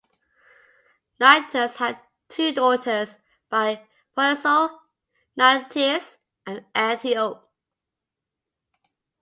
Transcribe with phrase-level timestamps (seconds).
[1.19, 3.17] Nycteus had two daughters
[3.51, 3.85] by
[4.17, 4.79] Polyxo,
[5.37, 7.45] Nycteis and Antiope.